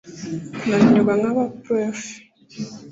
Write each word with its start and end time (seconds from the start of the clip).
kunanirwa 0.59 1.11
nka 1.19 1.29
parufe 1.63 2.13